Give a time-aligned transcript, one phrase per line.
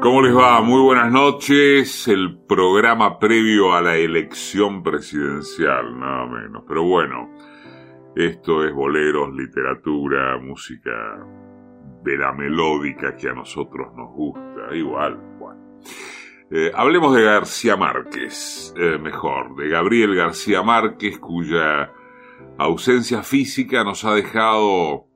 [0.00, 0.60] ¿Cómo les va?
[0.60, 2.06] Muy buenas noches.
[2.06, 6.62] El programa previo a la elección presidencial, nada menos.
[6.68, 7.28] Pero bueno,
[8.14, 10.92] esto es boleros, literatura, música
[12.04, 14.72] de la melódica que a nosotros nos gusta.
[14.72, 15.80] Igual, bueno.
[16.52, 21.92] Eh, hablemos de García Márquez, eh, mejor, de Gabriel García Márquez, cuya
[22.56, 25.06] ausencia física nos ha dejado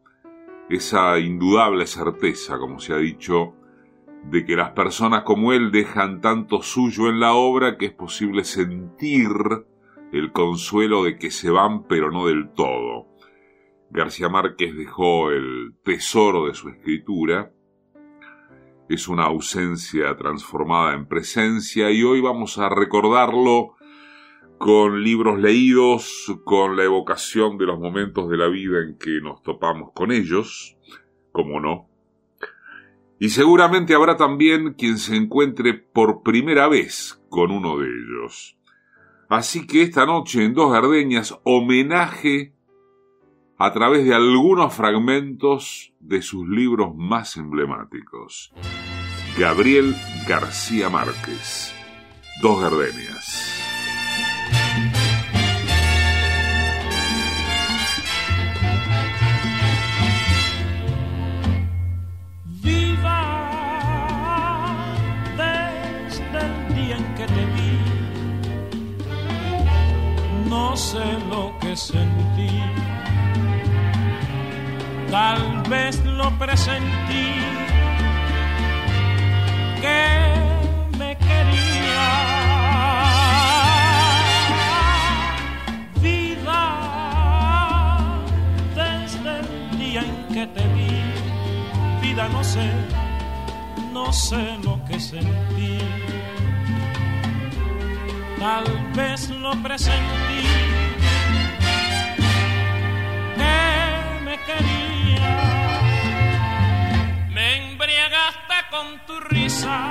[0.68, 3.54] esa indudable certeza, como se ha dicho,
[4.24, 8.44] de que las personas como él dejan tanto suyo en la obra que es posible
[8.44, 9.30] sentir
[10.12, 13.08] el consuelo de que se van pero no del todo.
[13.90, 17.52] García Márquez dejó el tesoro de su escritura,
[18.88, 23.74] es una ausencia transformada en presencia y hoy vamos a recordarlo
[24.58, 29.42] con libros leídos, con la evocación de los momentos de la vida en que nos
[29.42, 30.76] topamos con ellos,
[31.32, 31.88] como no,
[33.22, 38.58] y seguramente habrá también quien se encuentre por primera vez con uno de ellos.
[39.28, 42.52] Así que esta noche en Dos Gardeñas, homenaje
[43.58, 48.52] a través de algunos fragmentos de sus libros más emblemáticos.
[49.38, 49.94] Gabriel
[50.26, 51.72] García Márquez,
[52.42, 53.52] Dos Gardenias.
[70.72, 72.48] No sé lo que sentí.
[75.10, 77.28] Tal vez lo presentí
[79.82, 80.04] que
[80.98, 82.04] me quería.
[86.00, 86.62] Vida,
[88.74, 90.94] desde el día en que te vi,
[92.00, 92.66] vida no sé,
[93.92, 95.78] no sé lo que sentí
[98.42, 98.64] tal
[98.96, 100.31] vez lo presentí
[104.46, 105.34] quería.
[107.30, 109.90] Me embriagaste con tu risa,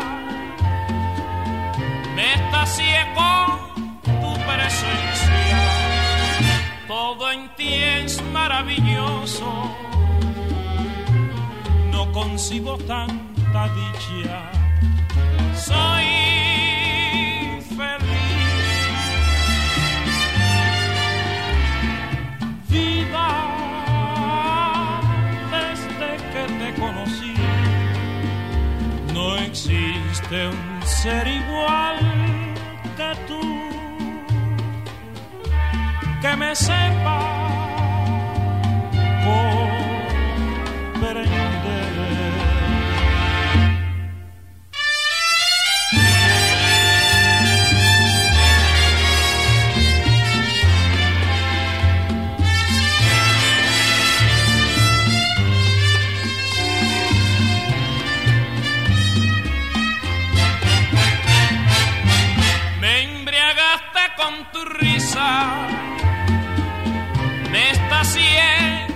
[2.16, 5.62] me estacié con tu presencia.
[6.88, 9.50] Todo en ti es maravilloso,
[11.92, 14.40] no concibo tanta dicha.
[15.56, 16.51] Soy
[30.32, 31.98] existe un ser igual
[32.96, 33.42] que tú
[36.22, 37.42] que me sepa.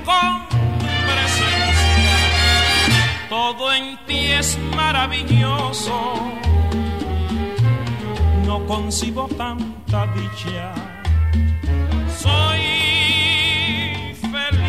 [0.04, 0.48] Con
[1.06, 2.18] presencia.
[3.30, 6.16] Todo en ti es maravilloso,
[8.48, 10.74] no concibo tanta dicha.
[12.18, 12.62] Soy
[14.32, 14.66] feliz.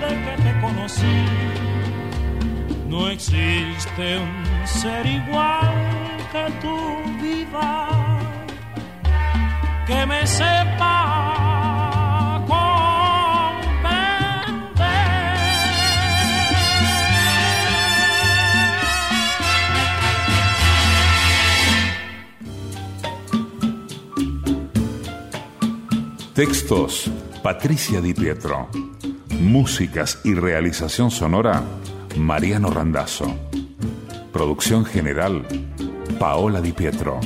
[0.00, 1.18] Desde que te conocí
[2.88, 5.97] no existe un ser igual
[9.86, 11.38] que me sepa.
[26.34, 27.10] Textos
[27.42, 28.68] Patricia Di Pietro.
[29.40, 31.64] Músicas y realización sonora
[32.16, 33.36] Mariano Randazzo.
[34.32, 35.44] Producción general,
[36.18, 37.20] Paola Di Pietro.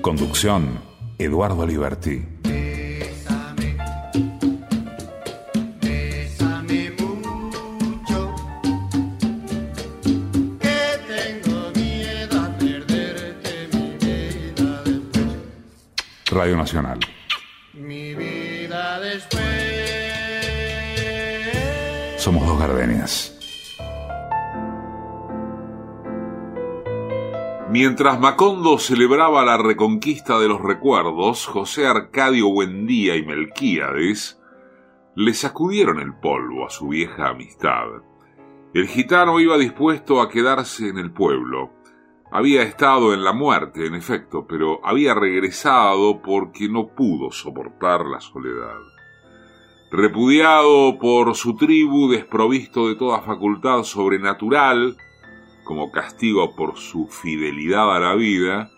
[0.00, 0.80] Conducción,
[1.18, 2.26] Eduardo Liberti.
[16.30, 16.98] Radio Nacional.
[17.74, 19.42] Mi vida después.
[22.16, 23.29] Somos dos gardenias.
[27.70, 34.42] Mientras Macondo celebraba la reconquista de los recuerdos, José Arcadio Buendía y Melquíades
[35.14, 37.86] le sacudieron el polvo a su vieja amistad.
[38.74, 41.70] El gitano iba dispuesto a quedarse en el pueblo.
[42.32, 48.20] Había estado en la muerte, en efecto, pero había regresado porque no pudo soportar la
[48.20, 48.80] soledad.
[49.92, 54.96] Repudiado por su tribu, desprovisto de toda facultad sobrenatural,
[55.70, 58.72] como castigo por su fidelidad a la vida,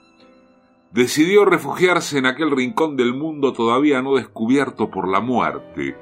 [0.93, 5.97] decidió refugiarse en aquel rincón del mundo todavía no descubierto por la muerte,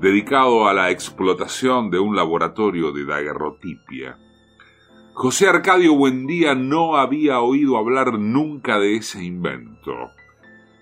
[0.00, 4.16] dedicado a la explotación de un laboratorio de daguerrotipia.
[5.12, 9.92] José Arcadio Buendía no había oído hablar nunca de ese invento,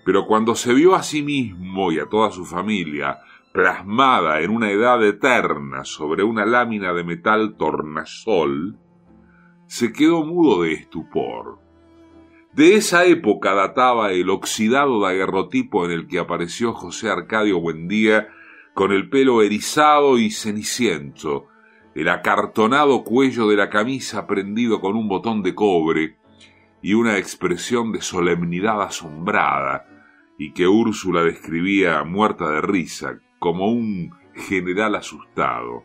[0.05, 3.19] pero cuando se vio a sí mismo y a toda su familia
[3.51, 8.79] plasmada en una edad eterna sobre una lámina de metal tornasol,
[9.73, 11.57] se quedó mudo de estupor.
[12.51, 18.27] De esa época databa el oxidado daguerrotipo en el que apareció José Arcadio Buendía
[18.75, 21.47] con el pelo erizado y ceniciento,
[21.95, 26.17] el acartonado cuello de la camisa prendido con un botón de cobre
[26.83, 29.87] y una expresión de solemnidad asombrada,
[30.37, 35.83] y que Úrsula describía muerta de risa, como un general asustado.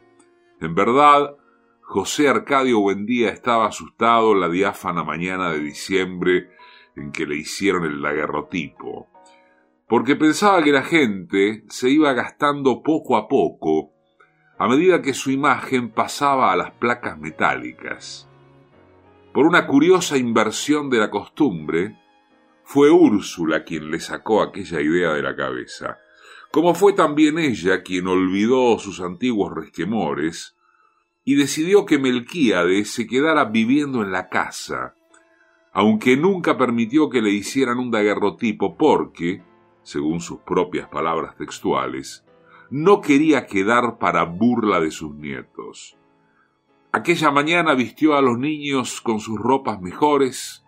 [0.61, 1.37] En verdad,
[1.91, 6.51] José Arcadio Buendía estaba asustado la diáfana mañana de diciembre
[6.95, 9.09] en que le hicieron el daguerrotipo
[9.89, 13.95] porque pensaba que la gente se iba gastando poco a poco
[14.59, 18.29] a medida que su imagen pasaba a las placas metálicas.
[19.33, 21.97] Por una curiosa inversión de la costumbre,
[22.65, 26.01] fue Úrsula quien le sacó aquella idea de la cabeza,
[26.51, 30.58] como fue también ella quien olvidó sus antiguos resquemores
[31.29, 34.95] y decidió que Melquíades se quedara viviendo en la casa,
[35.75, 39.43] aunque nunca permitió que le hicieran un daguerrotipo porque,
[39.83, 42.25] según sus propias palabras textuales,
[42.71, 45.99] no quería quedar para burla de sus nietos.
[46.93, 50.65] Aquella mañana vistió a los niños con sus ropas mejores,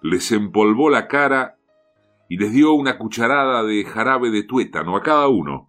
[0.00, 1.58] les empolvó la cara
[2.26, 5.68] y les dio una cucharada de jarabe de tuétano a cada uno,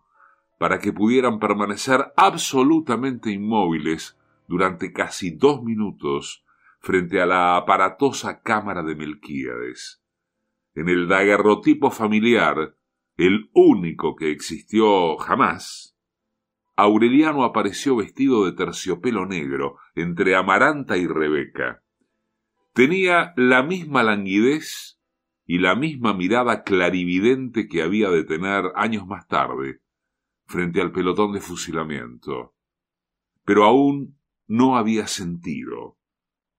[0.58, 4.16] para que pudieran permanecer absolutamente inmóviles
[4.52, 6.44] durante casi dos minutos
[6.82, 10.04] frente a la aparatosa cámara de Melquíades.
[10.76, 12.76] En el daguerrotipo familiar
[13.16, 15.98] el único que existió jamás,
[16.76, 21.82] Aureliano apareció vestido de terciopelo negro entre Amaranta y Rebeca.
[22.74, 25.00] Tenía la misma languidez
[25.46, 29.80] y la misma mirada clarividente que había de tener años más tarde,
[30.46, 32.54] frente al pelotón de fusilamiento.
[33.46, 34.21] Pero aún
[34.52, 35.98] no había sentido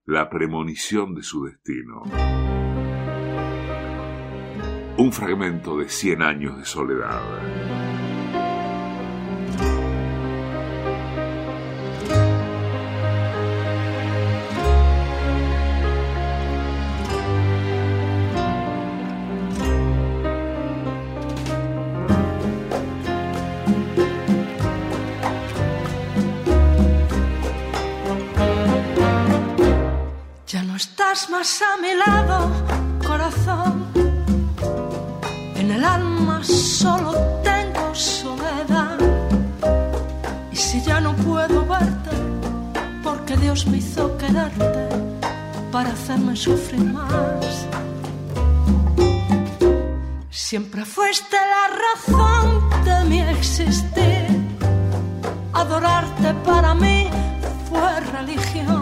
[0.06, 2.04] la premonición de su destino
[4.96, 7.20] un fragmento de Cien años de soledad.
[31.42, 32.52] A mi lado,
[33.04, 33.88] corazón
[35.56, 37.10] en el alma solo
[37.42, 38.96] tengo soledad.
[40.52, 42.10] Y si ya no puedo verte,
[43.02, 44.88] porque Dios me hizo quererte
[45.72, 47.66] para hacerme sufrir más.
[50.30, 54.26] Siempre fuiste la razón de mi existir.
[55.52, 57.10] Adorarte para mí
[57.68, 58.81] fue religión.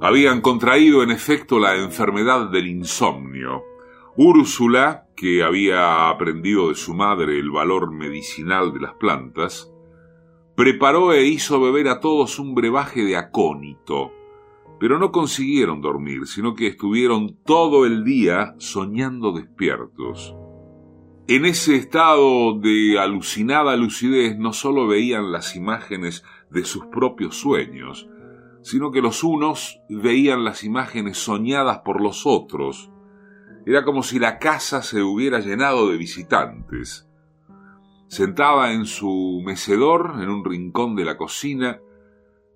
[0.00, 3.64] Habían contraído en efecto la enfermedad del insomnio.
[4.16, 9.70] Úrsula, que había aprendido de su madre el valor medicinal de las plantas,
[10.54, 14.12] preparó e hizo beber a todos un brebaje de acónito,
[14.80, 20.34] pero no consiguieron dormir, sino que estuvieron todo el día soñando despiertos.
[21.28, 28.08] En ese estado de alucinada lucidez no sólo veían las imágenes de sus propios sueños,
[28.66, 32.90] sino que los unos veían las imágenes soñadas por los otros.
[33.64, 37.08] Era como si la casa se hubiera llenado de visitantes.
[38.08, 41.78] Sentada en su mecedor, en un rincón de la cocina,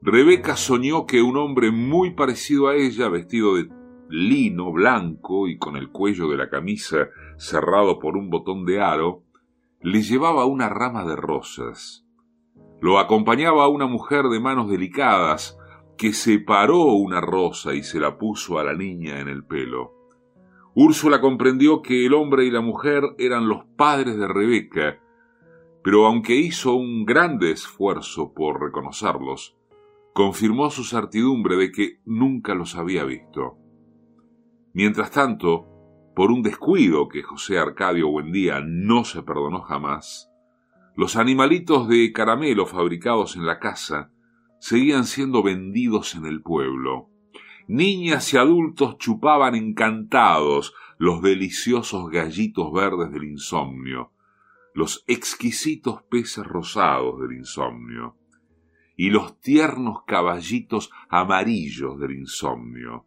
[0.03, 3.69] Rebeca soñó que un hombre muy parecido a ella, vestido de
[4.09, 7.07] lino blanco y con el cuello de la camisa
[7.39, 9.23] cerrado por un botón de aro,
[9.81, 12.05] le llevaba una rama de rosas.
[12.81, 15.57] Lo acompañaba una mujer de manos delicadas,
[16.01, 19.93] que separó una rosa y se la puso a la niña en el pelo.
[20.75, 24.99] Úrsula comprendió que el hombre y la mujer eran los padres de Rebeca,
[25.85, 29.59] pero aunque hizo un grande esfuerzo por reconocerlos,
[30.15, 33.59] confirmó su certidumbre de que nunca los había visto.
[34.73, 35.67] Mientras tanto,
[36.17, 40.31] por un descuido que José Arcadio Buendía no se perdonó jamás,
[40.97, 44.11] los animalitos de caramelo fabricados en la casa
[44.61, 47.09] seguían siendo vendidos en el pueblo.
[47.67, 54.13] Niñas y adultos chupaban encantados los deliciosos gallitos verdes del insomnio,
[54.75, 58.17] los exquisitos peces rosados del insomnio
[58.97, 63.07] y los tiernos caballitos amarillos del insomnio.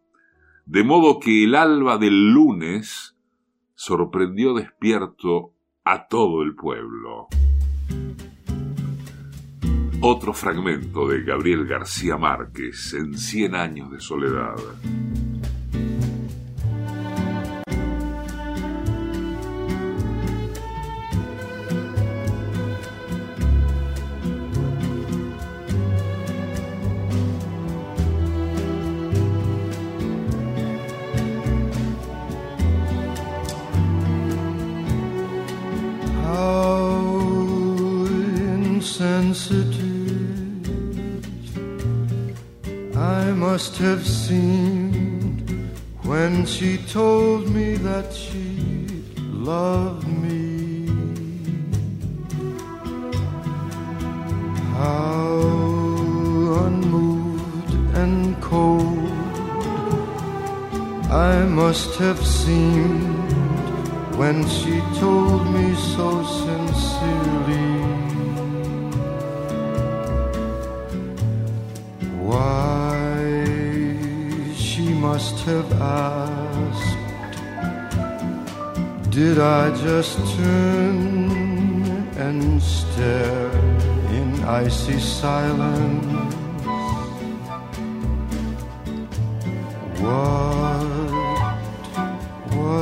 [0.66, 3.16] De modo que el alba del lunes
[3.74, 5.52] sorprendió despierto
[5.84, 7.28] a todo el pueblo.
[10.06, 14.54] Otro fragmento de Gabriel García Márquez en Cien años de soledad.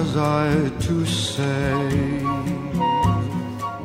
[0.02, 2.23] Was I to say?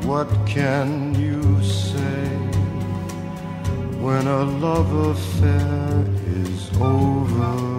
[0.09, 2.25] What can you say
[4.03, 6.05] when a love affair
[6.41, 7.77] is over?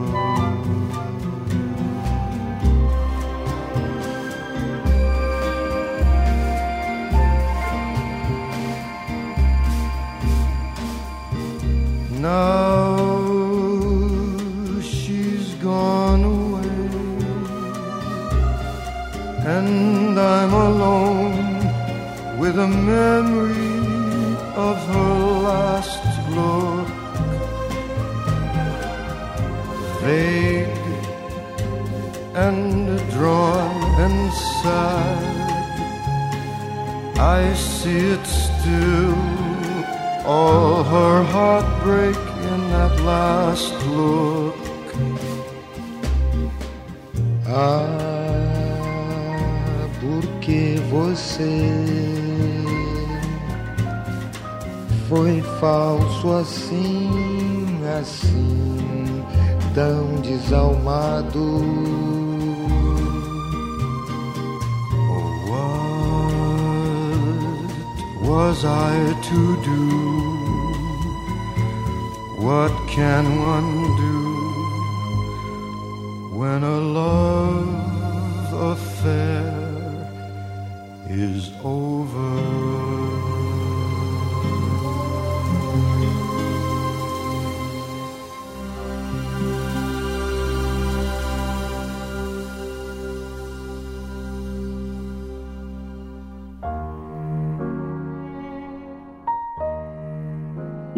[20.18, 21.58] I'm alone
[22.38, 23.86] with a memory
[24.56, 25.14] of her
[25.48, 26.02] last
[26.36, 26.88] look.
[30.02, 30.68] Vague
[32.34, 34.32] and drawn and
[34.62, 35.22] sad,
[37.18, 39.16] I see it still,
[40.26, 42.16] all her heartbreak
[42.52, 44.56] in that last look.
[47.46, 48.07] Ah, porque
[50.90, 51.74] você
[55.08, 59.24] foi falso assim, assim,
[59.74, 61.38] tão desalmado.
[65.48, 65.78] What
[68.28, 70.08] was I to do?
[72.38, 73.77] What can one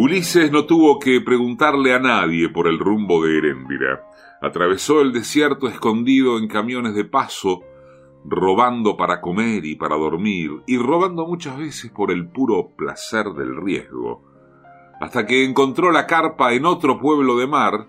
[0.03, 4.09] Ulises no tuvo que preguntarle a nadie por el rumbo de Heréndira.
[4.41, 7.61] Atravesó el desierto escondido en camiones de paso,
[8.25, 13.55] robando para comer y para dormir, y robando muchas veces por el puro placer del
[13.61, 14.25] riesgo,
[15.03, 17.87] hasta que encontró la carpa en otro pueblo de mar,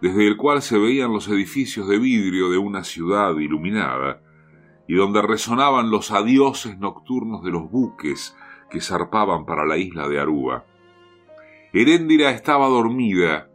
[0.00, 4.22] desde el cual se veían los edificios de vidrio de una ciudad iluminada,
[4.88, 8.34] y donde resonaban los adioses nocturnos de los buques
[8.70, 10.64] que zarpaban para la isla de Aruba.
[11.76, 13.50] Heréndira estaba dormida,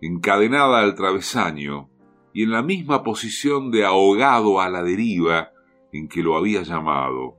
[0.00, 1.90] encadenada al travesaño
[2.32, 5.50] y en la misma posición de ahogado a la deriva
[5.92, 7.36] en que lo había llamado.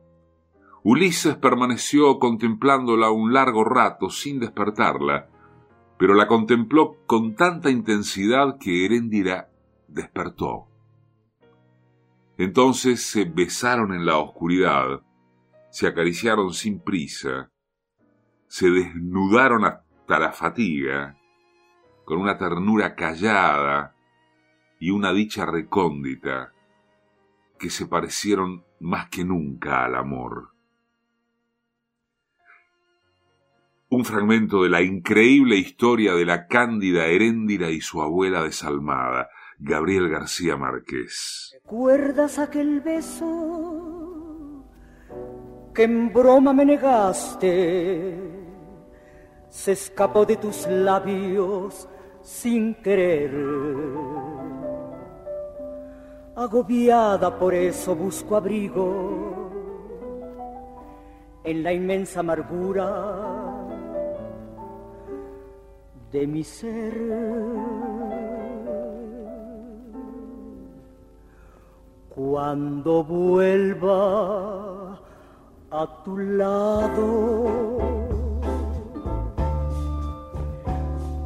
[0.84, 5.28] Ulises permaneció contemplándola un largo rato sin despertarla,
[5.98, 9.50] pero la contempló con tanta intensidad que Heréndira
[9.88, 10.68] despertó.
[12.38, 15.02] Entonces se besaron en la oscuridad,
[15.72, 17.50] se acariciaron sin prisa,
[18.48, 21.18] se desnudaron a la fatiga,
[22.06, 23.96] con una ternura callada
[24.80, 26.54] y una dicha recóndita
[27.58, 30.50] que se parecieron más que nunca al amor.
[33.90, 40.10] Un fragmento de la increíble historia de la cándida Heréndira y su abuela desalmada, Gabriel
[40.10, 41.58] García Márquez.
[41.64, 44.66] ¿Recuerdas aquel beso
[45.74, 48.45] que en broma me negaste?
[49.50, 51.88] Se escapó de tus labios
[52.22, 53.32] sin querer.
[56.36, 59.46] Agobiada por eso busco abrigo
[61.46, 63.46] en la inmensa amargura
[66.12, 66.94] de mi ser.
[72.10, 75.00] Cuando vuelva
[75.70, 77.75] a tu lado,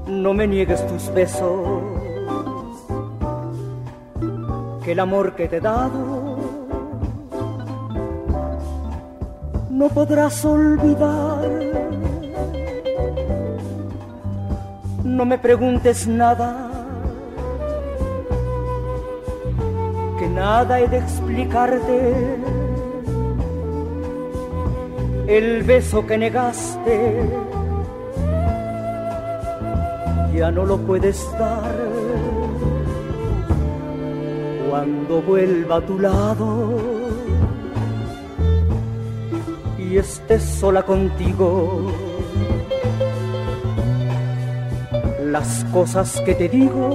[0.10, 1.84] no me niegues tus besos,
[4.84, 6.38] que el amor que te he dado
[9.70, 11.48] no podrás olvidar.
[15.04, 16.70] No me preguntes nada,
[20.18, 22.38] que nada he de explicarte.
[25.28, 27.49] El beso que negaste
[30.40, 31.76] ya no lo puedes dar.
[34.70, 36.50] Cuando vuelva a tu lado
[39.78, 41.92] y estés sola contigo,
[45.26, 46.88] las cosas que te digo,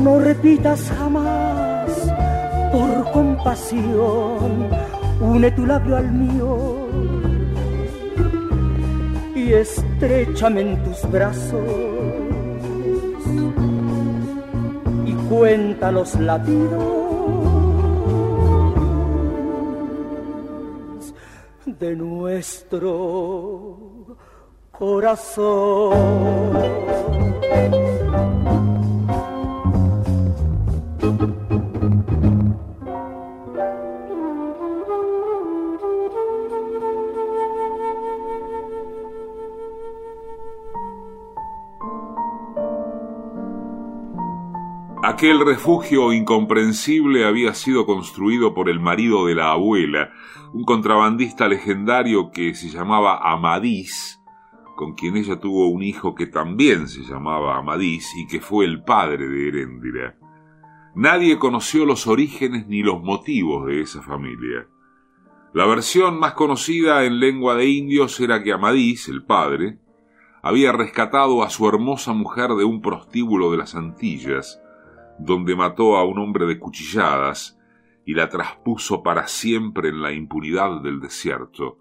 [0.00, 1.90] no repitas jamás
[2.70, 4.68] por compasión,
[5.20, 6.88] une tu labio al mío
[9.48, 9.54] y
[10.00, 11.60] estrechame en tus brazos
[15.04, 16.84] y cuenta los latidos
[21.66, 23.76] de nuestro
[24.70, 25.96] corazón.
[45.18, 50.12] Aquel refugio incomprensible había sido construido por el marido de la abuela,
[50.52, 54.22] un contrabandista legendario que se llamaba Amadís,
[54.76, 58.84] con quien ella tuvo un hijo que también se llamaba Amadís y que fue el
[58.84, 60.16] padre de Heréndira.
[60.94, 64.68] Nadie conoció los orígenes ni los motivos de esa familia.
[65.52, 69.80] La versión más conocida en lengua de indios era que Amadís, el padre,
[70.42, 74.60] había rescatado a su hermosa mujer de un prostíbulo de las Antillas,
[75.18, 77.58] donde mató a un hombre de cuchilladas
[78.04, 81.78] y la traspuso para siempre en la impunidad del desierto.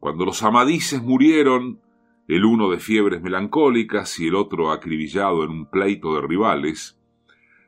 [0.00, 1.80] Cuando los amadises murieron,
[2.28, 7.00] el uno de fiebres melancólicas y el otro acribillado en un pleito de rivales,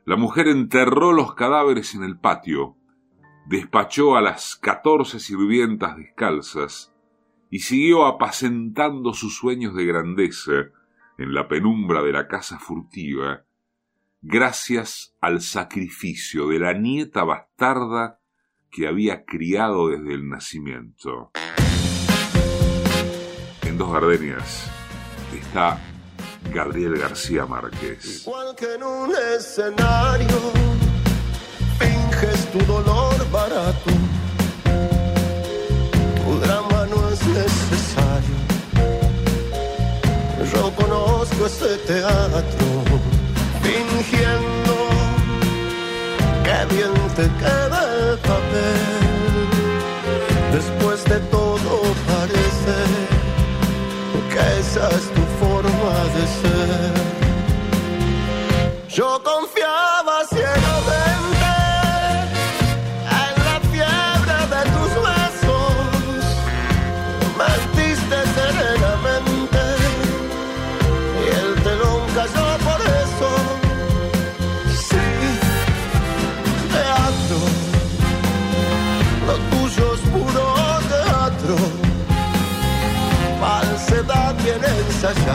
[0.04, 2.76] la mujer enterró los cadáveres en el patio,
[3.46, 6.94] despachó a las catorce sirvientas descalzas
[7.48, 10.52] y siguió apacentando sus sueños de grandeza
[11.18, 13.44] en la penumbra de la casa furtiva,
[14.22, 18.20] gracias al sacrificio de la nieta bastarda
[18.70, 21.32] que había criado desde el nacimiento.
[23.62, 24.70] En Dos Gardenias
[25.34, 25.78] está
[26.52, 28.22] Gabriel García Márquez.
[28.26, 30.52] Igual que en un escenario,
[31.78, 33.90] finges tu dolor barato.
[36.24, 38.40] Tu drama no es necesario.
[40.52, 42.89] Yo conozco ese teatro,
[43.62, 44.74] fingiendo
[46.44, 49.00] que bien te queda el papel.
[50.52, 51.72] Después de todo
[52.12, 52.76] parece
[54.32, 56.59] que esa es tu forma de ser.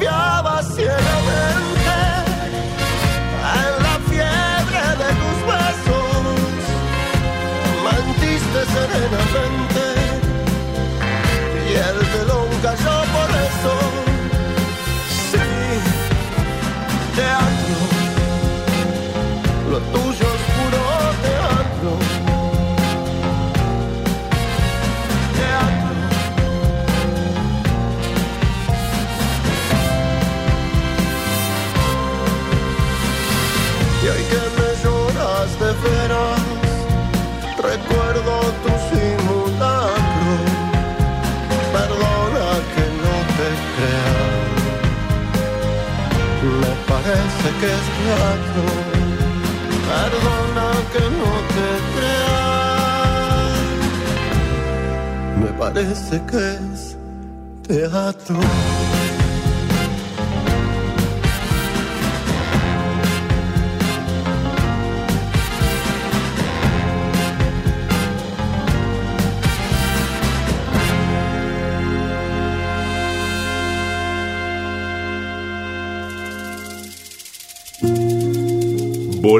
[0.00, 1.79] Confiaba ciegamente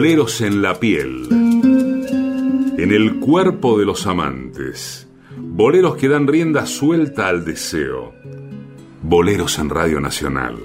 [0.01, 7.29] Boleros en la piel, en el cuerpo de los amantes, boleros que dan rienda suelta
[7.29, 8.15] al deseo,
[9.03, 10.57] boleros en Radio Nacional,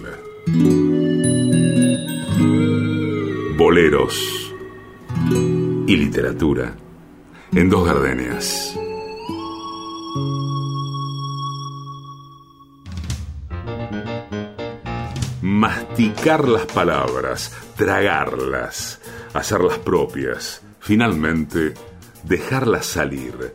[3.57, 4.53] boleros
[5.85, 6.77] y literatura
[7.51, 8.79] en dos gardenias.
[16.25, 18.99] Las palabras, tragarlas,
[19.35, 21.75] hacerlas propias, finalmente
[22.23, 23.53] dejarlas salir,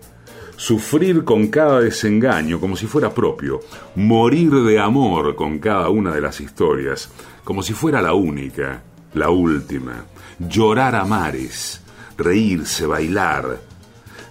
[0.54, 3.60] sufrir con cada desengaño como si fuera propio,
[3.96, 7.10] morir de amor con cada una de las historias,
[7.42, 10.04] como si fuera la única, la última,
[10.38, 11.80] llorar a mares,
[12.16, 13.58] reírse, bailar.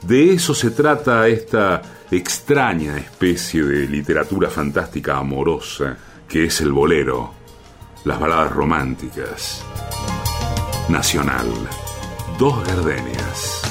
[0.01, 7.38] De eso se trata esta extraña especie de literatura fantástica amorosa que es el bolero
[8.05, 9.65] las baladas románticas.
[10.89, 11.47] Nacional.
[12.37, 13.61] Dos gardenias.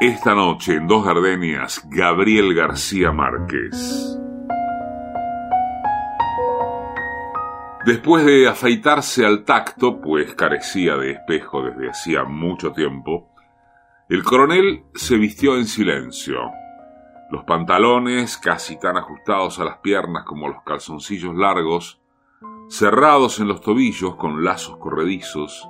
[0.00, 4.18] Esta noche en Dos Gardenias, Gabriel García Márquez.
[7.86, 13.30] Después de afeitarse al tacto, pues carecía de espejo desde hacía mucho tiempo,
[14.08, 16.38] el coronel se vistió en silencio.
[17.34, 22.00] Los pantalones, casi tan ajustados a las piernas como los calzoncillos largos,
[22.68, 25.68] cerrados en los tobillos con lazos corredizos,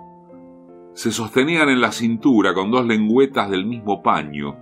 [0.92, 4.58] se sostenían en la cintura con dos lengüetas del mismo paño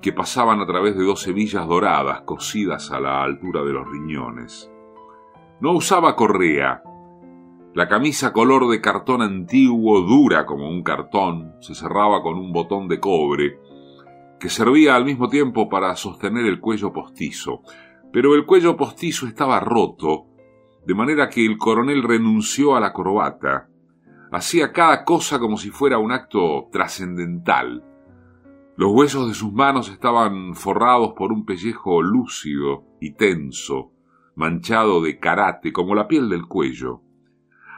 [0.00, 4.72] que pasaban a través de dos hebillas doradas cosidas a la altura de los riñones.
[5.60, 6.82] No usaba correa.
[7.74, 12.88] La camisa color de cartón antiguo, dura como un cartón, se cerraba con un botón
[12.88, 13.60] de cobre,
[14.38, 17.62] que servía al mismo tiempo para sostener el cuello postizo.
[18.12, 20.28] Pero el cuello postizo estaba roto
[20.88, 23.68] de manera que el coronel renunció a la corbata.
[24.32, 27.84] Hacía cada cosa como si fuera un acto trascendental.
[28.74, 33.92] Los huesos de sus manos estaban forrados por un pellejo lúcido y tenso,
[34.34, 37.02] manchado de karate como la piel del cuello.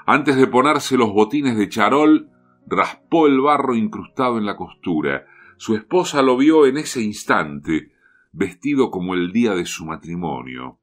[0.06, 2.30] Antes de ponerse los botines de charol,
[2.68, 5.26] raspó el barro incrustado en la costura.
[5.60, 7.92] Su esposa lo vio en ese instante,
[8.32, 10.78] vestido como el día de su matrimonio.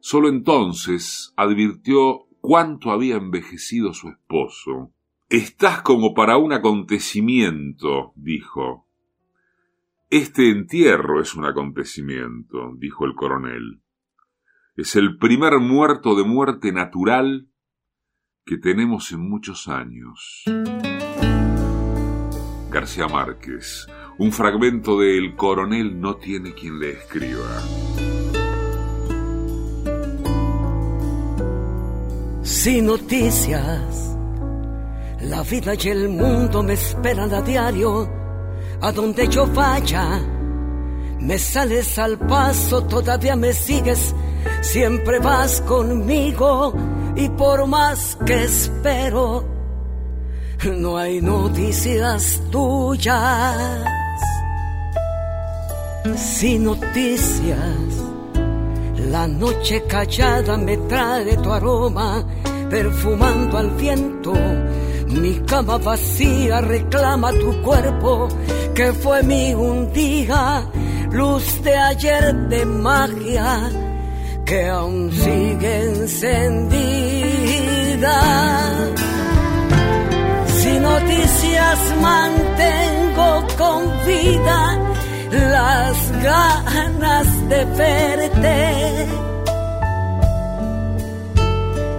[0.00, 4.92] Solo entonces advirtió cuánto había envejecido su esposo.
[5.28, 8.88] Estás como para un acontecimiento, dijo.
[10.10, 13.82] Este entierro es un acontecimiento, dijo el coronel.
[14.74, 17.46] Es el primer muerto de muerte natural
[18.44, 20.42] que tenemos en muchos años.
[22.70, 23.86] García Márquez,
[24.18, 27.62] un fragmento de El coronel no tiene quien le escriba.
[32.48, 34.16] sin noticias.
[35.20, 38.08] La vida y el mundo me esperan a diario,
[38.80, 40.20] a donde yo vaya.
[41.20, 44.14] Me sales al paso, todavía me sigues,
[44.62, 46.74] siempre vas conmigo
[47.16, 49.44] y por más que espero,
[50.64, 53.97] no hay noticias tuyas.
[56.16, 57.98] Sin noticias
[59.10, 62.24] la noche callada me trae tu aroma,
[62.68, 64.34] perfumando al viento.
[65.08, 68.28] Mi cama vacía reclama tu cuerpo,
[68.74, 70.68] que fue mi un día,
[71.10, 73.70] luz de ayer de magia,
[74.44, 76.98] que aún sigue encendida.
[80.46, 84.87] Si noticias mantengo con vida,
[85.30, 89.06] las ganas de verte.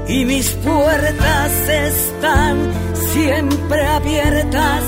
[0.08, 2.58] Y mis puertas están
[3.14, 4.84] siempre abiertas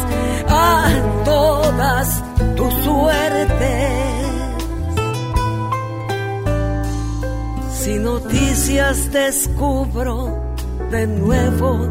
[0.48, 0.90] a
[1.24, 2.24] todas
[2.56, 3.92] tus suertes.
[7.82, 10.56] Si noticias descubro
[10.90, 11.88] de nuevo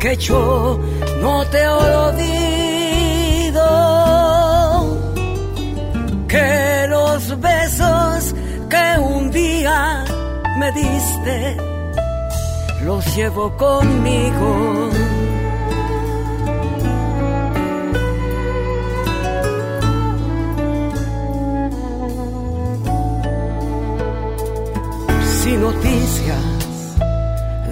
[0.00, 0.78] que yo
[1.20, 2.58] no te olvido
[6.28, 8.34] que los besos
[8.68, 10.04] que un día
[10.58, 11.56] me diste
[12.84, 14.90] los llevo conmigo.
[25.42, 26.44] Sin noticias,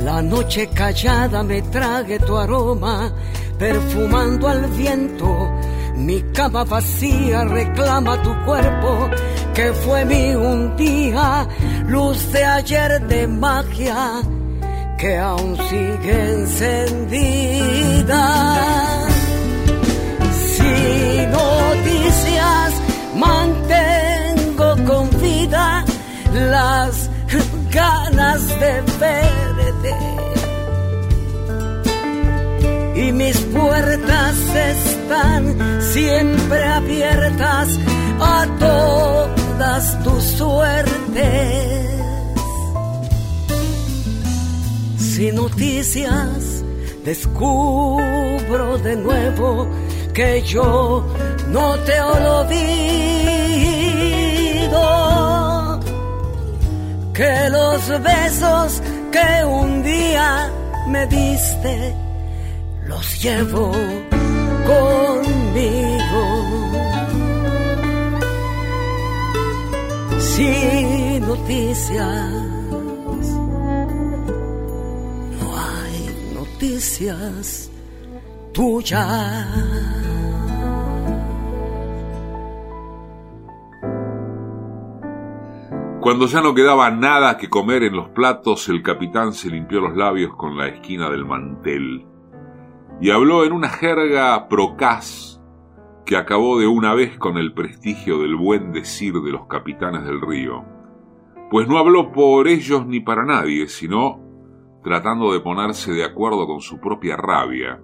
[0.03, 3.12] la noche callada me trague tu aroma,
[3.59, 5.45] perfumando al viento
[6.07, 9.11] mi cama vacía reclama tu cuerpo,
[9.55, 11.49] que fue mi un día,
[11.88, 14.23] luz de ayer de magia,
[14.99, 18.23] que aún sigue encendida.
[20.53, 22.71] Si noticias
[23.16, 25.85] mantengo con vida
[26.33, 27.11] las
[27.73, 29.95] ganas de verte
[32.95, 34.37] y mis puertas
[35.07, 37.69] están siempre abiertas
[38.21, 41.90] a todas tus suertes.
[44.99, 46.64] Sin noticias
[47.05, 49.69] descubro de nuevo
[50.12, 51.07] que yo
[51.51, 52.51] no te olvido,
[57.14, 60.51] que los besos que un día
[60.88, 61.95] me diste
[62.87, 63.73] los llevo
[64.66, 66.22] conmigo.
[70.18, 72.33] Sin noticias,
[76.35, 77.70] noticias
[78.52, 79.46] tuyas.
[86.00, 89.96] Cuando ya no quedaba nada que comer en los platos, el capitán se limpió los
[89.96, 92.15] labios con la esquina del mantel
[93.00, 95.40] y habló en una jerga procaz
[96.04, 100.20] que acabó de una vez con el prestigio del buen decir de los capitanes del
[100.20, 100.64] río,
[101.50, 104.20] pues no habló por ellos ni para nadie, sino
[104.82, 107.82] tratando de ponerse de acuerdo con su propia rabia.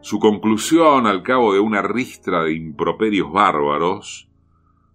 [0.00, 4.28] Su conclusión, al cabo de una ristra de improperios bárbaros,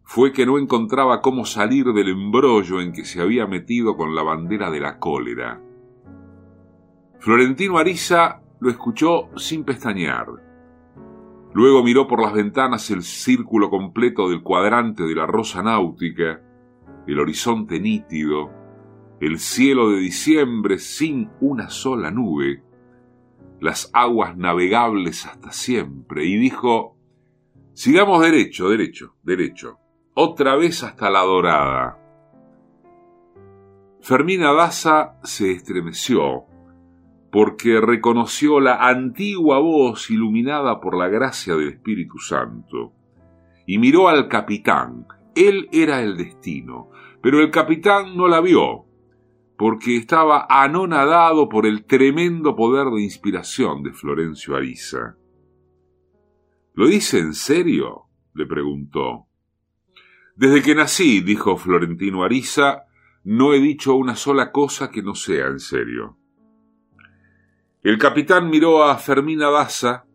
[0.04, 4.24] fue que no encontraba cómo salir del embrollo en que se había metido con la
[4.24, 5.62] bandera de la cólera.
[7.20, 10.28] Florentino Ariza lo escuchó sin pestañear.
[11.54, 16.42] Luego miró por las ventanas el círculo completo del cuadrante de la rosa náutica,
[17.08, 18.52] el horizonte nítido,
[19.20, 22.64] el cielo de diciembre sin una sola nube,
[23.60, 26.98] las aguas navegables hasta siempre, y dijo,
[27.74, 29.80] sigamos derecho, derecho, derecho
[30.20, 32.00] otra vez hasta la dorada.
[34.02, 36.47] Fermina Daza se estremeció
[37.32, 42.94] porque reconoció la antigua voz iluminada por la gracia del Espíritu Santo
[43.66, 45.06] y miró al capitán.
[45.36, 46.90] Él era el destino,
[47.22, 48.88] pero el capitán no la vio
[49.58, 55.18] porque estaba anonadado por el tremendo poder de inspiración de Florencio Ariza.
[56.76, 58.04] ¿Lo dice en serio?
[58.36, 59.26] le preguntó.
[60.36, 62.84] Desde que nací, dijo Florentino Ariza,
[63.24, 66.20] no he dicho una sola cosa que no sea en serio.
[67.84, 70.06] El capitán miró a Fermina Daza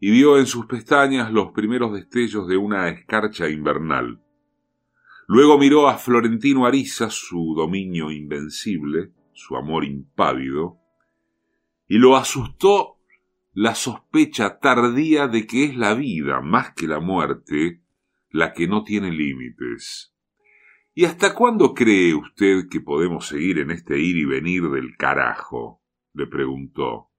[0.00, 4.22] y vio en sus pestañas los primeros destellos de una escarcha invernal.
[5.28, 10.78] Luego miró a Florentino Ariza, su dominio invencible, su amor impávido,
[11.86, 12.96] y lo asustó
[13.52, 17.82] la sospecha tardía de que es la vida, más que la muerte,
[18.30, 20.14] la que no tiene límites.
[20.94, 25.82] ¿Y hasta cuándo cree usted que podemos seguir en este ir y venir del carajo?
[26.16, 27.10] Le preguntó.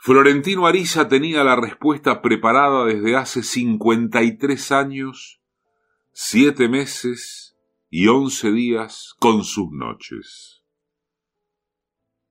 [0.00, 5.42] Florentino Ariza tenía la respuesta preparada desde hace cincuenta y tres años,
[6.12, 7.56] siete meses
[7.90, 10.64] y once días con sus noches.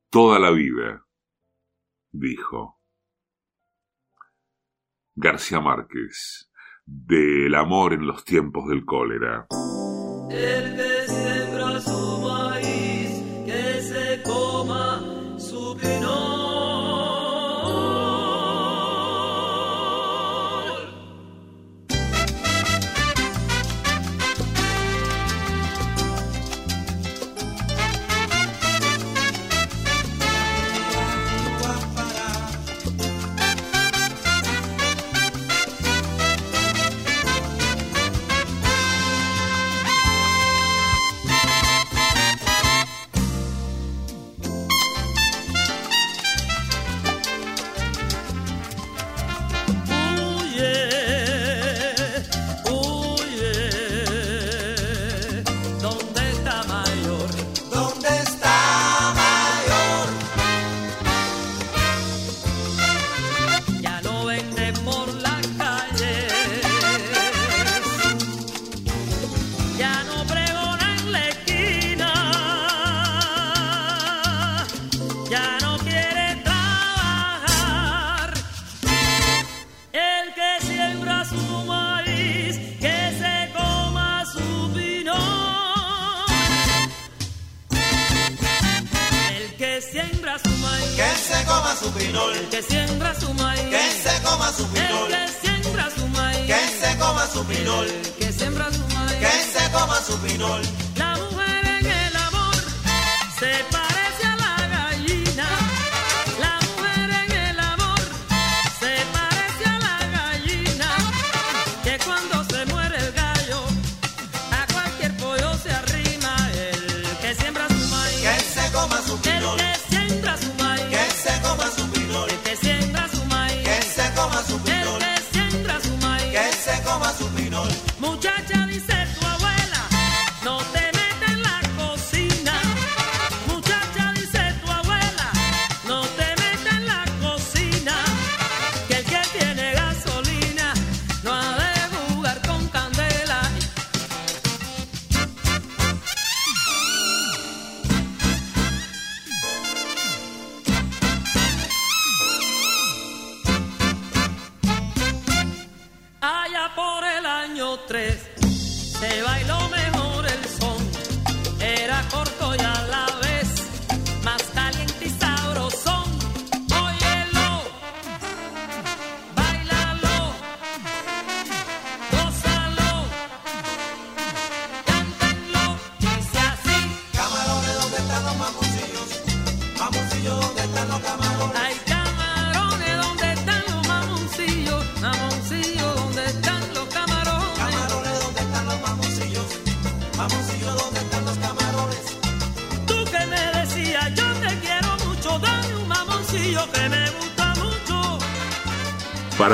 [0.10, 1.06] Toda la vida,
[2.12, 2.80] dijo.
[5.16, 6.52] García Márquez
[6.86, 9.48] del amor en los tiempos del cólera.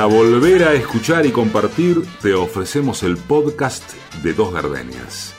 [0.08, 3.92] volver a escuchar y compartir, te ofrecemos el podcast
[4.22, 5.34] de Dos Gardenias.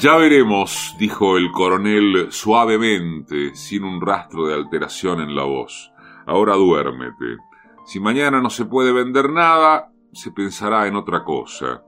[0.00, 5.90] Ya veremos, dijo el coronel suavemente, sin un rastro de alteración en la voz.
[6.24, 7.38] Ahora duérmete.
[7.84, 11.82] Si mañana no se puede vender nada, se pensará en otra cosa.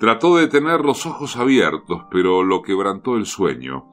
[0.00, 3.92] Trató de tener los ojos abiertos, pero lo quebrantó el sueño.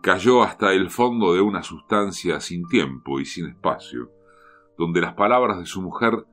[0.00, 4.12] Cayó hasta el fondo de una sustancia sin tiempo y sin espacio,
[4.78, 6.24] donde las palabras de su mujer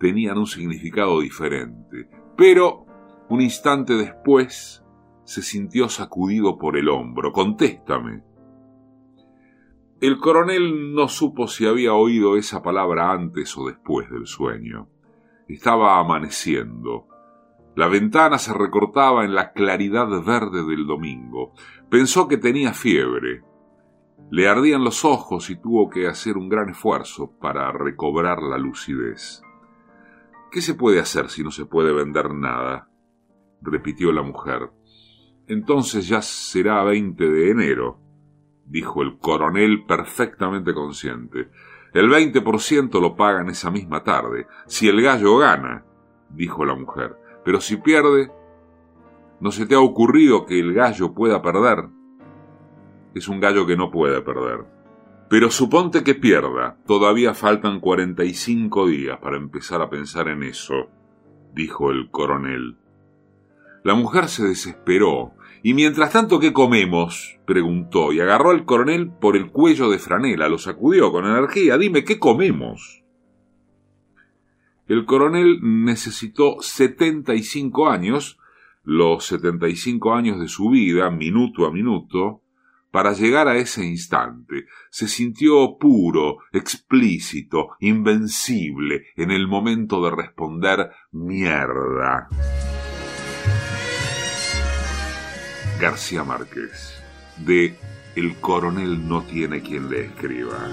[0.00, 2.08] tenían un significado diferente.
[2.34, 2.86] Pero,
[3.28, 4.81] un instante después,
[5.32, 7.32] se sintió sacudido por el hombro.
[7.32, 8.22] Contéstame.
[9.98, 14.88] El coronel no supo si había oído esa palabra antes o después del sueño.
[15.48, 17.06] Estaba amaneciendo.
[17.74, 21.54] La ventana se recortaba en la claridad verde del domingo.
[21.88, 23.40] Pensó que tenía fiebre.
[24.30, 29.42] Le ardían los ojos y tuvo que hacer un gran esfuerzo para recobrar la lucidez.
[30.50, 32.90] ¿Qué se puede hacer si no se puede vender nada?
[33.62, 34.70] repitió la mujer.
[35.46, 37.98] Entonces ya será 20 de enero,
[38.66, 41.50] dijo el coronel perfectamente consciente.
[41.92, 45.84] El 20% lo pagan esa misma tarde, si el gallo gana,
[46.30, 47.16] dijo la mujer.
[47.44, 48.30] Pero si pierde,
[49.40, 51.88] ¿no se te ha ocurrido que el gallo pueda perder?
[53.14, 54.64] Es un gallo que no puede perder.
[55.28, 56.78] Pero suponte que pierda.
[56.86, 60.88] Todavía faltan 45 días para empezar a pensar en eso,
[61.54, 62.78] dijo el coronel.
[63.84, 65.32] La mujer se desesperó.
[65.64, 67.38] ¿Y mientras tanto qué comemos?
[67.46, 71.78] preguntó, y agarró al coronel por el cuello de franela, lo sacudió con energía.
[71.78, 73.02] Dime, ¿qué comemos?
[74.86, 78.38] El coronel necesitó 75 años,
[78.82, 82.42] los 75 años de su vida, minuto a minuto,
[82.90, 84.66] para llegar a ese instante.
[84.90, 92.28] Se sintió puro, explícito, invencible en el momento de responder mierda.
[95.82, 97.02] García Márquez,
[97.38, 97.76] de
[98.14, 100.68] El coronel no tiene quien le escriba.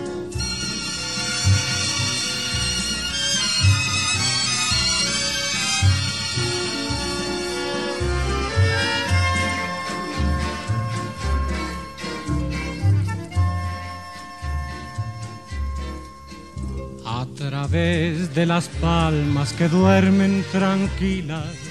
[17.05, 21.68] A través de las palmas que duermen tranquilas,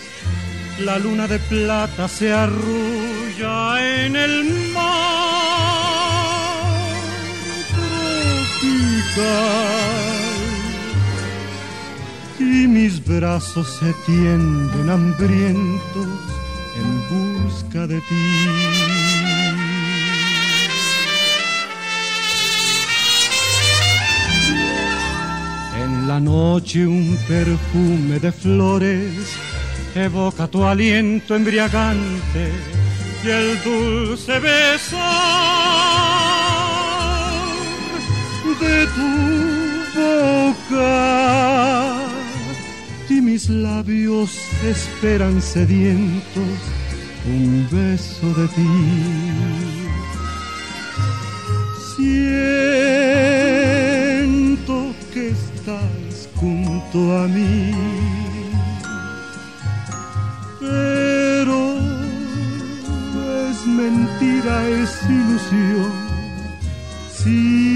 [0.84, 4.98] la luna de plata se arrulla en el mar
[8.54, 9.16] tropical.
[12.38, 16.06] Y mis brazos se tienden hambrientos
[16.80, 18.26] en busca de ti.
[25.82, 29.36] En la noche un perfume de flores
[30.04, 32.52] evoca tu aliento embriagante
[33.24, 34.98] y el dulce besar
[38.60, 39.10] de tu
[39.98, 40.88] boca.
[43.08, 44.30] Y mis labios
[44.64, 46.58] esperan sedientos
[47.26, 48.68] un beso de ti.
[53.46, 58.17] Siento que estás junto a mí
[64.88, 65.92] mentira, es ilusión.
[67.14, 67.68] Sí.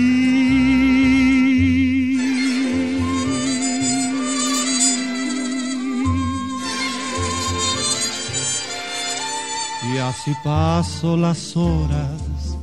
[9.94, 12.56] Y así paso las horas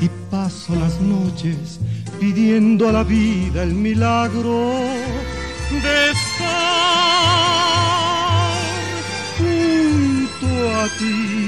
[0.00, 1.78] y paso las noches
[2.18, 4.70] pidiendo a la vida el milagro
[5.70, 6.52] de estar
[9.38, 10.46] junto
[10.80, 11.41] a ti.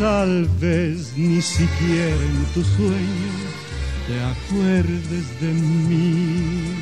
[0.00, 3.50] Tal vez ni siquiera en tus sueños
[4.08, 6.79] te acuerdes de mí.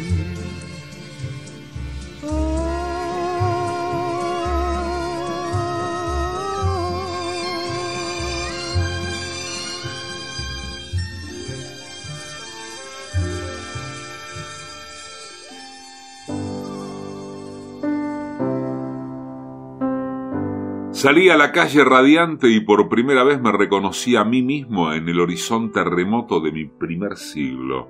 [20.99, 25.09] Salí a la calle radiante y por primera vez me reconocí a mí mismo en
[25.09, 27.88] el horizonte remoto de mi primer siglo.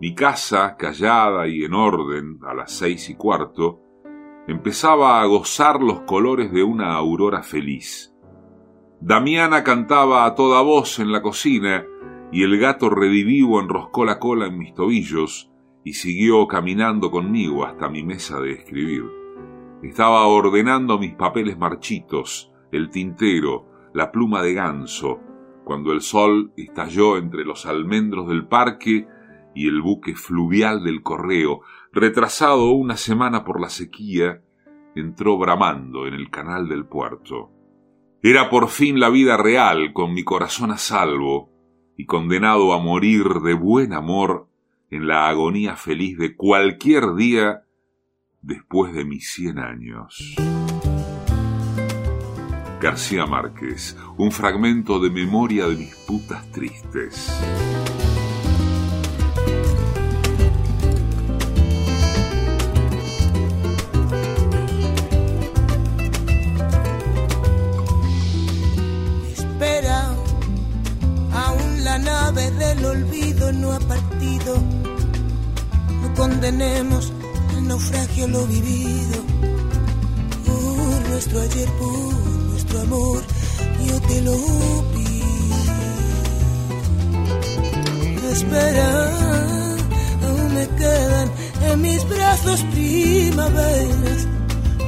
[0.00, 3.80] Mi casa, callada y en orden, a las seis y cuarto,
[4.46, 8.14] empezaba a gozar los colores de una aurora feliz.
[9.00, 11.84] Damiana cantaba a toda voz en la cocina
[12.30, 15.50] y el gato redivivo enroscó la cola en mis tobillos
[15.82, 19.25] y siguió caminando conmigo hasta mi mesa de escribir.
[19.82, 25.20] Estaba ordenando mis papeles marchitos, el tintero, la pluma de ganso,
[25.64, 29.06] cuando el sol estalló entre los almendros del parque
[29.54, 31.60] y el buque fluvial del correo,
[31.92, 34.42] retrasado una semana por la sequía,
[34.94, 37.50] entró bramando en el canal del puerto.
[38.22, 41.50] Era por fin la vida real, con mi corazón a salvo
[41.96, 44.48] y condenado a morir de buen amor
[44.90, 47.65] en la agonía feliz de cualquier día
[48.46, 50.36] después de mis 100 años.
[52.80, 57.28] García Márquez, un fragmento de memoria de mis putas tristes.
[69.32, 70.14] Espera,
[71.32, 74.62] aún la nave del olvido no ha partido.
[76.02, 77.15] No condenemos
[77.66, 79.18] naufragio lo vivido,
[80.46, 82.14] por nuestro ayer, por
[82.50, 83.22] nuestro amor,
[83.86, 84.36] yo te lo
[84.92, 85.16] pido.
[88.32, 88.88] Espera,
[90.26, 91.30] aún me quedan
[91.70, 94.28] en mis brazos primaveras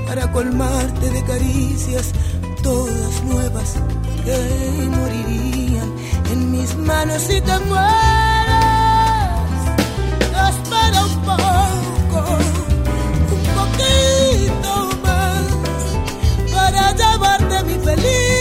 [0.06, 2.12] para colmarte de caricias,
[2.62, 3.74] todas nuevas
[4.24, 5.92] que morirían
[6.32, 7.88] en mis manos si te mueres.
[10.50, 11.97] Espera un poco.
[16.98, 18.37] llevarte mi feliz.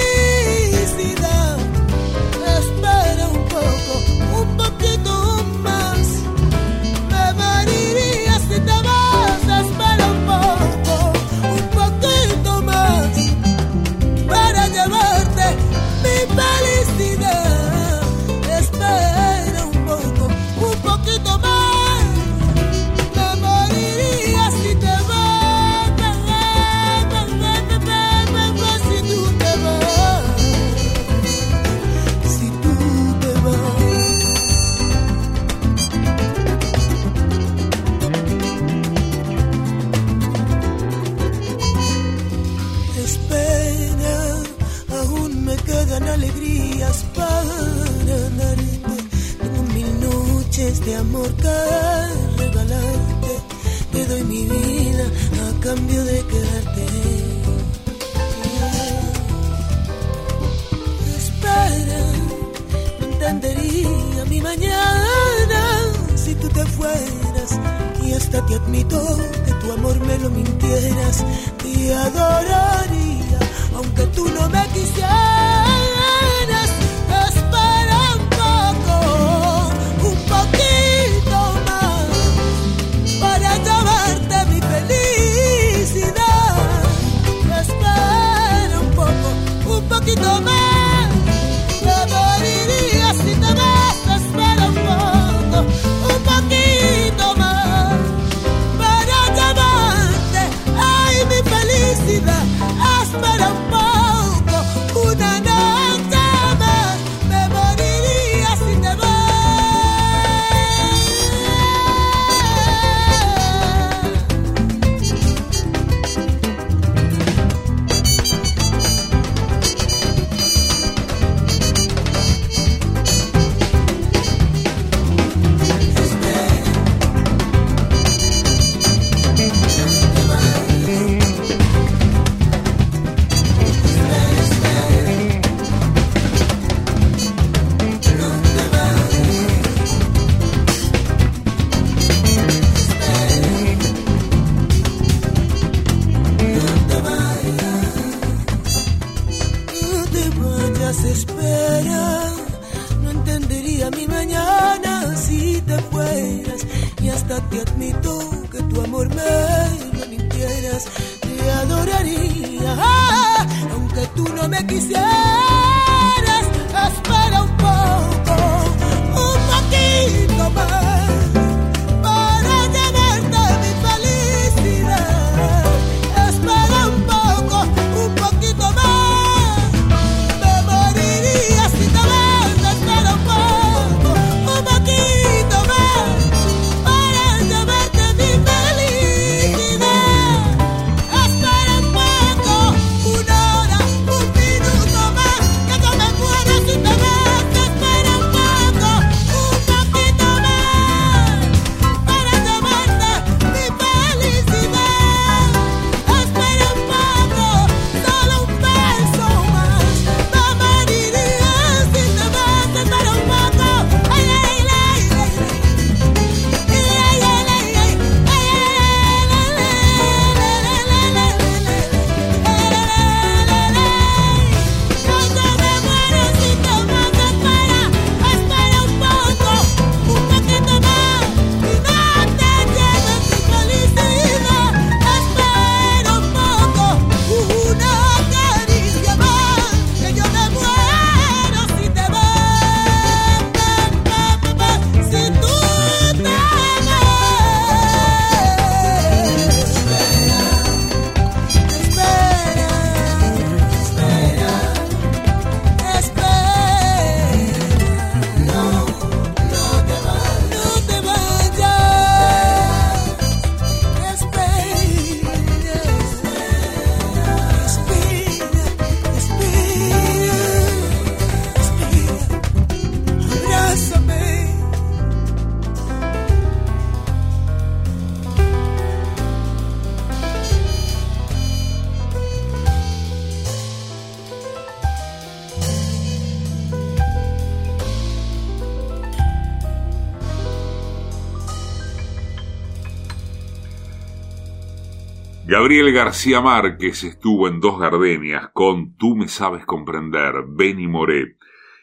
[295.67, 301.35] Gabriel García Márquez estuvo en Dos Gardenias con Tú me sabes comprender, Benny Moré.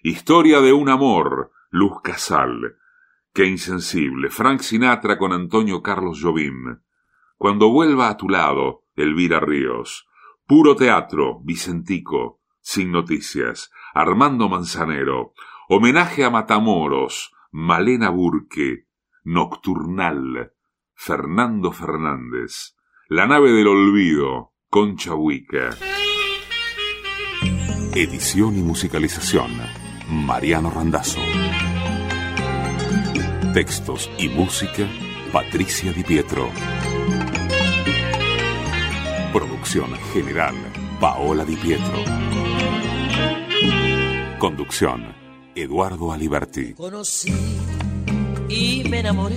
[0.02, 2.78] Historia de un amor, Luz Casal.
[3.34, 6.80] Qué insensible, Frank Sinatra con Antonio Carlos Jobim.
[7.36, 10.08] Cuando vuelva a tu lado, Elvira Ríos.
[10.46, 12.40] Puro teatro, Vicentico.
[12.62, 15.34] Sin noticias, Armando Manzanero.
[15.68, 18.86] Homenaje a Matamoros, Malena Burke.
[19.24, 20.54] Nocturnal,
[20.94, 22.74] Fernando Fernández.
[23.10, 25.76] La nave del olvido, Concha Huica.
[27.94, 29.50] Edición y musicalización,
[30.08, 31.20] Mariano Randazzo.
[33.52, 34.88] Textos y música,
[35.30, 36.48] Patricia Di Pietro.
[39.34, 40.54] Producción general,
[40.98, 41.98] Paola Di Pietro.
[44.38, 45.14] Conducción,
[45.54, 46.72] Eduardo Aliberti.
[46.72, 47.34] Conocí
[48.48, 49.36] y me enamoré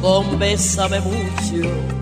[0.00, 2.01] con Bésame mucho.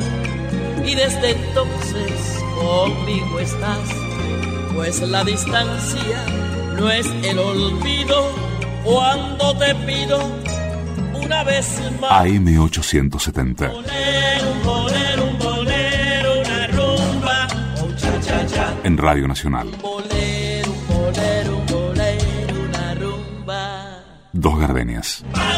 [0.85, 3.89] y desde entonces conmigo estás,
[4.73, 6.25] pues la distancia
[6.77, 8.31] no es el olvido
[8.83, 10.19] cuando te pido
[11.13, 12.11] una vez más.
[12.11, 13.71] AM870.
[13.71, 17.47] Bolero, un bolero, un bolero, una rumba,
[17.83, 18.73] un cha cha cha.
[18.83, 19.69] En Radio Nacional.
[19.81, 24.03] Bolero, bolero, bolero, una rumba.
[24.33, 25.23] Dos Gardenias.
[25.31, 25.50] Vamos a